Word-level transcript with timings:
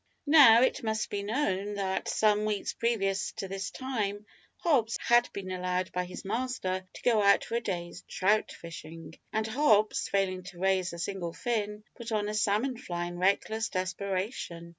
Now 0.25 0.63
it 0.63 0.81
must 0.81 1.11
be 1.11 1.21
known, 1.21 1.75
that, 1.75 2.07
some 2.09 2.43
weeks 2.45 2.73
previous 2.73 3.33
to 3.33 3.47
this 3.47 3.69
time, 3.69 4.25
Hobbs 4.57 4.97
had 4.99 5.31
been 5.31 5.51
allowed 5.51 5.91
by 5.91 6.05
his 6.05 6.25
master 6.25 6.87
to 6.91 7.01
go 7.03 7.21
out 7.21 7.43
for 7.45 7.53
a 7.57 7.61
day's 7.61 8.01
trout 8.07 8.51
fishing, 8.51 9.13
and 9.31 9.45
Hobbs, 9.45 10.09
failing 10.09 10.41
to 10.45 10.59
raise 10.59 10.91
a 10.91 10.97
single 10.97 11.33
fin, 11.33 11.83
put 11.93 12.11
on 12.11 12.29
a 12.29 12.33
salmon 12.33 12.79
fly 12.79 13.05
in 13.05 13.19
reckless 13.19 13.69
desperation. 13.69 14.69